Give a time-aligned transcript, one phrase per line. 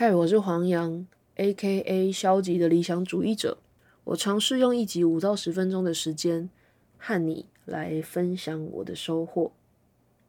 [0.00, 2.10] 嗨，我是黄洋，A.K.A.
[2.10, 3.58] 消极的理想主义者。
[4.04, 6.48] 我尝试用一集五到十分钟的时间
[6.96, 9.52] 和你来分享我的收获。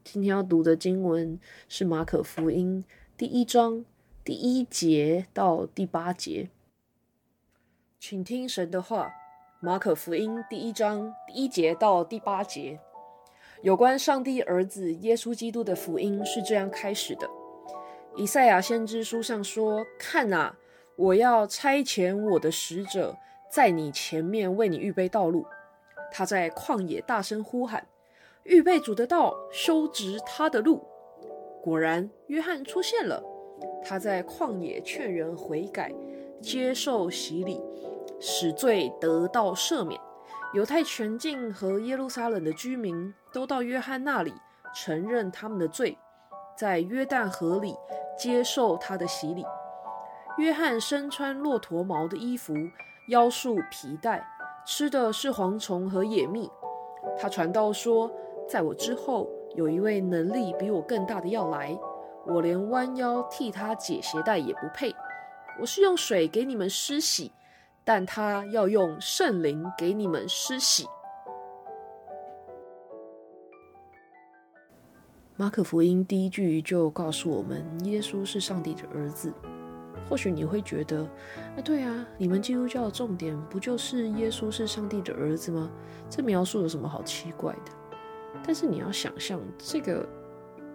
[0.03, 1.39] 今天要读的经文
[1.69, 2.83] 是马可福音
[3.15, 3.85] 第一章
[4.25, 6.49] 第一节到第八节，
[7.97, 9.09] 请听神的话。
[9.61, 12.77] 马可福音第一章第一节到第八节，
[13.61, 17.29] 有关上帝儿子耶稣基督的福音是这样开始的。
[18.15, 20.55] 以赛亚先知书上说：“看啊，
[20.95, 23.15] 我要差遣我的使者
[23.49, 25.45] 在你前面为你预备道路。
[26.11, 27.87] 他在旷野大声呼喊，
[28.43, 30.85] 预备主的道，修直他的路。”
[31.63, 33.23] 果然，约翰出现了。
[33.83, 35.93] 他在旷野劝人悔改，
[36.41, 37.61] 接受洗礼，
[38.19, 39.99] 使罪得到赦免。
[40.53, 44.33] 犹太全境和耶路撒冷的居民都到约翰那里，
[44.75, 45.97] 承认他们的罪，
[46.61, 47.75] 在约旦河里。
[48.17, 49.43] 接受他的洗礼。
[50.37, 52.53] 约翰身穿骆驼毛的衣服，
[53.07, 54.23] 腰束皮带，
[54.63, 56.47] 吃的是蝗虫和野蜜。
[57.17, 58.11] 他传道说
[58.47, 61.75] ：“在我之后，有一位能力比我更大的要来，
[62.27, 64.93] 我连弯腰替他解鞋带也不配。
[65.59, 67.31] 我是用水给你们施洗，
[67.83, 70.85] 但他要用圣灵给你们施洗。”
[75.41, 79.33] 马可福音第一句就告诉我们，耶稣是上帝的儿子。
[80.07, 85.67] 或许你会觉得，啊，对啊，你们基督教的重点不就是耶稣是上帝的儿子吗？
[86.11, 87.71] 这描述有什么好奇怪的？
[88.45, 90.07] 但是你要想象，这个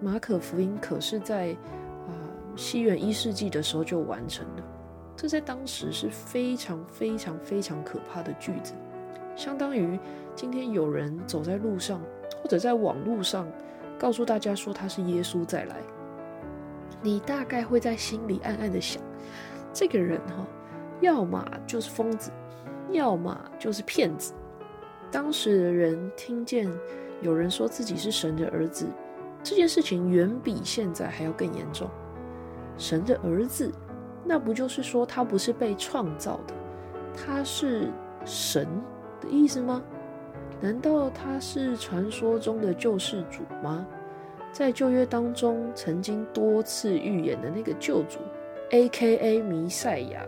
[0.00, 1.52] 马可福音可是在
[2.08, 2.10] 啊
[2.56, 4.64] 西元一世纪的时候就完成了，
[5.16, 8.74] 这在当时是非常非常非常可怕的句子，
[9.36, 9.96] 相当于
[10.34, 12.00] 今天有人走在路上
[12.42, 13.46] 或者在网络上。
[13.98, 15.76] 告诉大家说他是耶稣再来，
[17.02, 19.02] 你大概会在心里暗暗的想，
[19.72, 20.46] 这个人哈，
[21.00, 22.30] 要么就是疯子，
[22.90, 24.32] 要么就是骗子。
[25.10, 26.68] 当时的人听见
[27.22, 28.86] 有人说自己是神的儿子，
[29.42, 31.88] 这件事情远比现在还要更严重。
[32.76, 33.72] 神的儿子，
[34.24, 36.54] 那不就是说他不是被创造的，
[37.16, 37.90] 他是
[38.24, 38.68] 神
[39.20, 39.82] 的意思吗？
[40.60, 43.86] 难道他是传说中的救世主吗？
[44.52, 48.18] 在旧约当中曾经多次预言的那个救主
[48.70, 49.42] ，A.K.A.
[49.42, 50.24] 弥赛亚，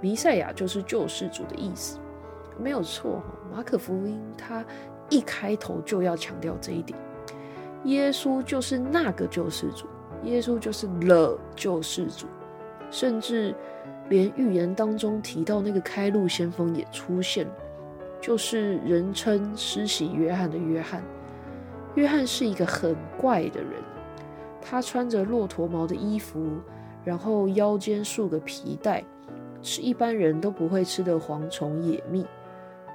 [0.00, 1.98] 弥赛亚就是救世主的意思，
[2.58, 3.24] 没有错哈。
[3.54, 4.64] 马可福音他
[5.10, 6.98] 一开头就要强调这一点，
[7.84, 9.86] 耶稣就是那个救世主，
[10.24, 12.26] 耶稣就是了救世主，
[12.90, 13.54] 甚至
[14.08, 17.52] 连预言当中提到那个开路先锋也出现了。
[18.20, 21.02] 就是人称施洗约翰的约翰。
[21.94, 23.72] 约翰是一个很怪的人，
[24.60, 26.46] 他穿着骆驼毛的衣服，
[27.04, 29.02] 然后腰间束个皮带，
[29.62, 32.26] 吃一般人都不会吃的蝗虫野蜜。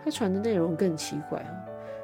[0.03, 1.43] 他传的内容更奇怪，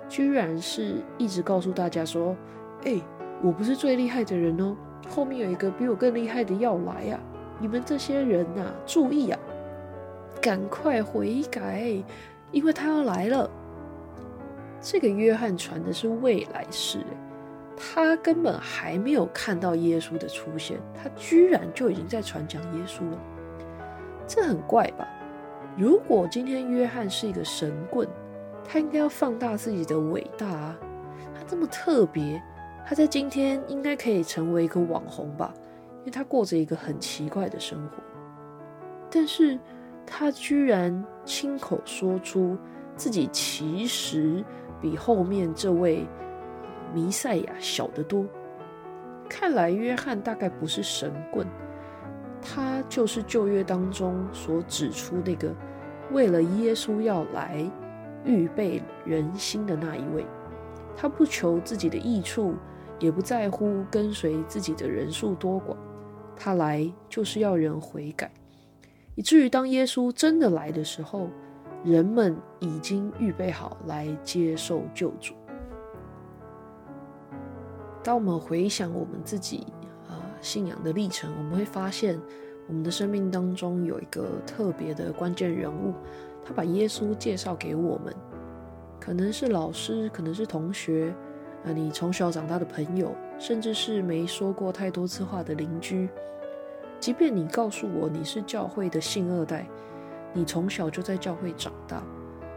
[0.08, 2.36] 居然是一直告诉大家说
[2.84, 3.00] ：“哎，
[3.42, 4.76] 我不是最厉害的人哦，
[5.10, 7.20] 后面有一个比我更厉害的要来呀！
[7.60, 9.40] 你们这些人呐，注意啊，
[10.42, 12.02] 赶快悔改！”
[12.52, 13.50] 因为他要来了，
[14.82, 17.06] 这个约翰传的是未来式，
[17.78, 23.18] 他根本还没有看到耶稣的出现，他居然就已经在传讲耶稣了，
[24.26, 25.08] 这很怪吧？
[25.78, 28.08] 如果今天约翰是一个神棍，
[28.64, 30.78] 他应该要放大自己的伟大啊！
[31.36, 32.42] 他这么特别，
[32.86, 35.54] 他在今天应该可以成为一个网红吧？
[36.00, 38.02] 因为他过着一个很奇怪的生活，
[39.12, 39.60] 但是。
[40.12, 42.58] 他居然亲口说出
[42.96, 44.44] 自己其实
[44.82, 46.06] 比后面这位
[46.94, 48.26] 弥赛亚小得多。
[49.30, 51.48] 看来约翰大概不是神棍，
[52.42, 55.54] 他就是旧约当中所指出那个
[56.12, 57.64] 为了耶稣要来
[58.26, 60.26] 预备人心的那一位。
[60.98, 62.56] 他不求自己的益处，
[62.98, 65.78] 也不在乎跟随自己的人数多寡，
[66.36, 68.30] 他来就是要人悔改。
[69.20, 71.30] 以至于当耶稣真的来的时候，
[71.84, 75.34] 人们已经预备好来接受救主。
[78.02, 79.68] 当我们回想我们自己
[80.08, 82.18] 啊信仰的历程，我们会发现
[82.66, 85.94] 我们的生命当中有一个特别的关键人物，
[86.46, 88.16] 他把耶稣介绍给我们，
[89.02, 91.14] 可能是老师，可能是同学，
[91.66, 96.08] 啊，你从小长大的朋友，甚至是没说过太多次话的邻居。
[97.00, 99.66] 即便你告诉我你是教会的信二代，
[100.34, 102.04] 你从小就在教会长大，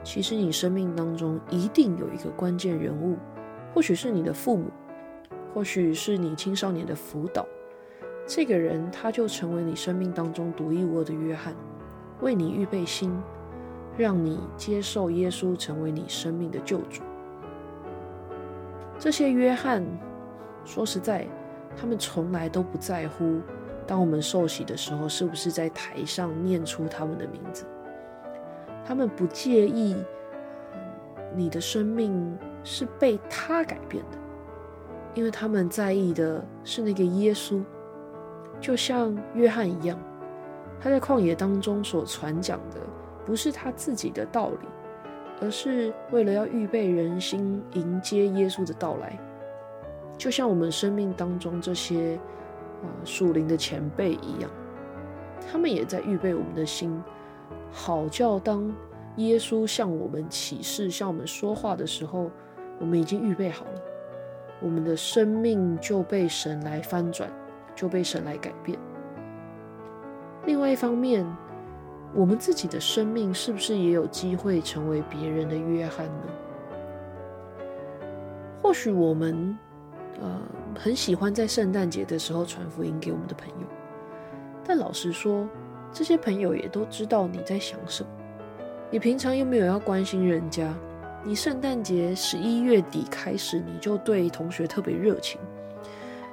[0.03, 3.17] 其实你生命当中一定有一个关键人物，
[3.73, 4.67] 或许是你的父母，
[5.55, 7.47] 或许是你青少年的辅导，
[8.27, 11.55] 这个人他就成为你生命当中独一无二的约翰，
[12.21, 13.17] 为你预备心，
[13.97, 17.03] 让你接受耶稣成为你生命的救主。
[18.99, 19.85] 这些约翰，
[20.65, 21.27] 说实在，
[21.77, 23.41] 他们从来都不在乎，
[23.87, 27.65] 当我们受洗的时候，是不是在台上念出他们的名字。
[28.85, 29.97] 他们不介意
[31.37, 34.19] 你的生命是被他改变的，
[35.15, 37.63] 因为他们在意的是那个耶稣。
[38.61, 39.99] 就像约翰一样，
[40.81, 42.77] 他在旷野当中所传讲的，
[43.25, 44.69] 不是他自己的道理，
[45.41, 49.19] 而是为了要预备人心迎接耶稣的到来。
[50.17, 52.21] 就像我们生命当中这些
[52.83, 54.51] 啊属灵的前辈一样，
[55.51, 57.03] 他们也在预备我们的心，
[57.71, 58.75] 好叫当
[59.17, 62.31] 耶稣向我们启示、向我们说话的时候，
[62.79, 63.81] 我们已经预备好了，
[64.61, 67.31] 我们的生命就被神来翻转。
[67.75, 68.79] 就被神来改变。
[70.45, 71.25] 另外一方面，
[72.15, 76.25] 我们自己的生命是不是也有机会成为别人的约翰呢？
[78.61, 79.59] 或许我们
[80.21, 80.41] 呃
[80.79, 83.67] 很喜欢在圣诞节的时候传福音给我们的朋友，
[84.65, 85.49] 但老实说，
[85.93, 88.09] 这些朋友也都知道你在想什么。
[88.91, 90.75] 你平常又没有要关心人家，
[91.25, 95.41] 你圣诞节十一月底开始，你就对同学特别热情，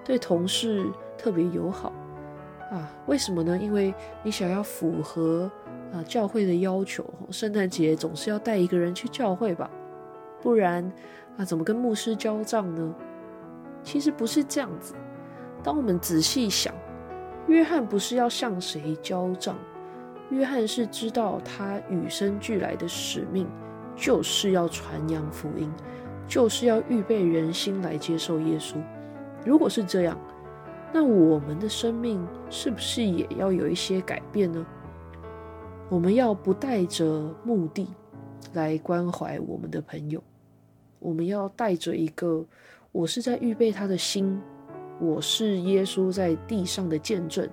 [0.04, 0.86] 对同事。
[1.22, 1.92] 特别友好
[2.72, 2.90] 啊？
[3.06, 3.58] 为什么呢？
[3.58, 3.94] 因为
[4.24, 5.52] 你想要符合
[5.92, 9.70] 啊教会的要求，圣诞节总是要带一个人去教会吧？
[10.42, 10.90] 不然
[11.36, 12.96] 啊，怎么跟牧师交账呢？
[13.84, 14.94] 其实不是这样子。
[15.64, 16.74] 当我们仔细想，
[17.48, 19.56] 约翰不是要向谁交账，
[20.30, 23.48] 约翰是知道他与生俱来的使命
[23.96, 25.72] 就是要传扬福音，
[26.28, 28.76] 就是要预备人心来接受耶稣。
[29.46, 30.18] 如果是这样，
[30.94, 34.66] 那我们的生命是不是也要有一些改变呢？
[35.90, 37.88] 我们要不带着目的
[38.54, 40.24] 来关怀我们的朋友，
[41.00, 42.46] 我们要带着一个
[42.92, 44.42] 我是在预备他的心，
[45.00, 47.48] 我是耶稣在地上的见证。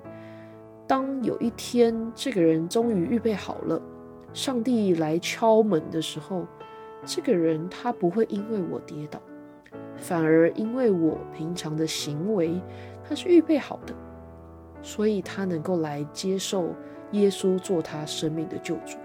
[0.86, 3.80] 当有一天这个人终于预备好了，
[4.32, 6.46] 上帝来敲门的时候，
[7.04, 9.20] 这个人他不会因为我跌倒，
[9.96, 12.58] 反而因为我平常的行为。
[13.08, 13.94] 他是预备好的，
[14.82, 16.74] 所以他能够来接受
[17.12, 18.96] 耶稣做他生命的救主。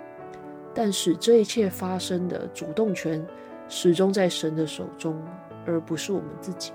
[0.74, 3.24] 但是这一切发生的主动权
[3.68, 5.22] 始终在神的手中，
[5.66, 6.72] 而不是我们自己。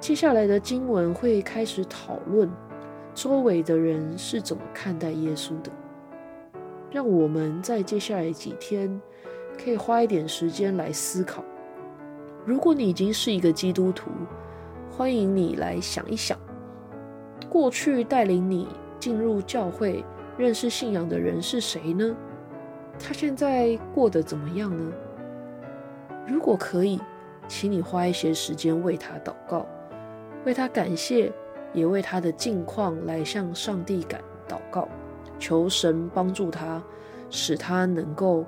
[0.00, 2.50] 接下来的经文会开始讨论
[3.14, 5.70] 周围的人是怎么看待耶稣的，
[6.90, 9.00] 让我们在接下来几天
[9.62, 11.44] 可以花一点时间来思考。
[12.44, 14.10] 如果你已经是一个基督徒，
[14.90, 16.36] 欢迎你来想一想，
[17.48, 18.66] 过去带领你
[18.98, 20.04] 进入教会、
[20.36, 22.16] 认识信仰的人是谁呢？
[22.98, 24.92] 他现在过得怎么样呢？
[26.26, 27.00] 如果可以，
[27.48, 29.66] 请你花一些时间为他祷告，
[30.44, 31.32] 为他感谢，
[31.72, 34.88] 也为他的近况来向上帝感祷告，
[35.38, 36.82] 求神帮助他，
[37.30, 38.44] 使他能够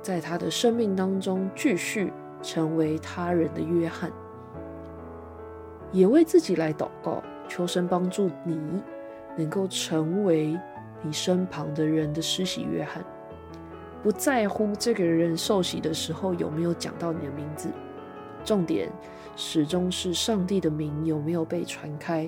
[0.00, 2.12] 在他的生命当中继续
[2.42, 4.10] 成为他人的约翰。
[5.90, 8.60] 也为自己来祷告，求神帮助你，
[9.36, 10.58] 能够成为
[11.02, 13.04] 你身旁的人的施洗约翰。
[14.02, 17.68] 不在乎这个人受洗的时候有没有讲到你的名字，
[18.48, 18.90] 重点
[19.36, 22.26] 始终是上帝的名有没有被传开，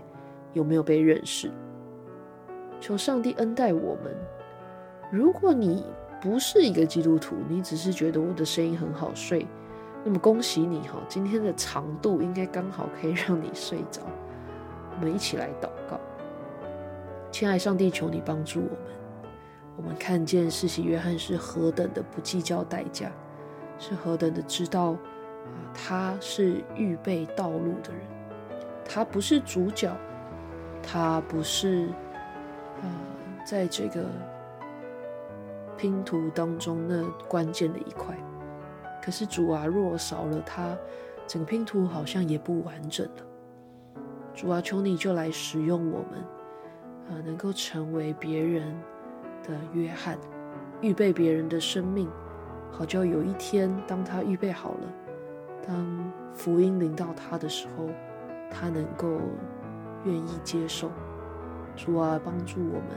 [0.52, 1.50] 有没有被认识。
[2.78, 4.14] 求上帝恩待我们。
[5.10, 5.82] 如果你
[6.20, 9.46] 不是一个基督徒，你只是觉得我的声音很好睡。
[10.04, 14.02] 那么恭喜你哈，今天的长度应该刚好可以让你睡着。
[14.94, 15.98] 我们一起来祷告，
[17.32, 19.00] 亲爱上帝，求你帮助我们。
[19.78, 23.10] 我们看见世袭约翰是何等的不计较代价，
[23.78, 24.94] 是何等的知道，
[25.74, 28.02] 他是预备道路的人。
[28.84, 29.96] 他不是主角，
[30.82, 31.88] 他不是
[32.82, 32.90] 啊，
[33.46, 34.04] 在这个
[35.76, 38.16] 拼图当中那关键的一块。
[39.02, 40.76] 可是主啊，若少了他，
[41.26, 43.22] 整个拼图好像也不完整了。
[44.34, 46.18] 主啊，求你就来使用我们，
[47.08, 48.76] 啊，能够成为别人
[49.44, 50.18] 的约翰，
[50.80, 52.08] 预备别人的生命，
[52.72, 54.92] 好叫有一天，当他预备好了，
[55.66, 57.86] 当福音临到他的时候，
[58.50, 59.20] 他能够
[60.04, 60.90] 愿意接受。
[61.76, 62.88] 主啊，帮助我们，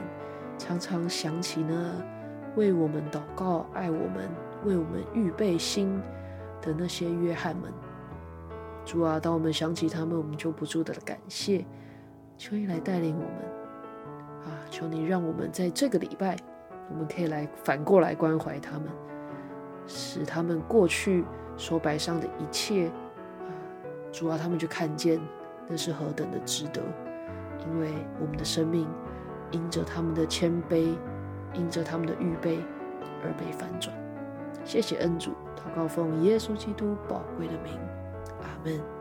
[0.58, 2.04] 常常想起呢，
[2.56, 4.30] 为我们祷告，爱我们。
[4.66, 6.02] 为我们预备心
[6.62, 7.70] 的那些约翰们，
[8.86, 11.66] 主啊，当我们想起他们，我们就不住的感谢，
[12.38, 14.64] 求你来带领我们啊！
[14.70, 16.38] 求你让我们在这个礼拜，
[16.90, 18.88] 我们可以来反过来关怀他们，
[19.86, 21.26] 使他们过去
[21.58, 23.50] 说白上的一切啊，
[24.12, 25.20] 主啊他们就看见
[25.68, 26.82] 那是何等的值得，
[27.66, 28.88] 因为我们的生命
[29.52, 30.96] 因着他们的谦卑，
[31.54, 32.60] 因着他们的预备
[33.24, 33.96] 而被反转。
[34.66, 37.74] 谢谢恩主，祷告奉耶稣基督宝贵的名，
[38.42, 38.93] 阿门。